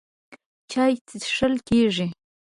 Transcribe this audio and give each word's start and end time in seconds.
چای 0.71 0.93
څښل 1.07 1.53
کېږي. 1.67 2.07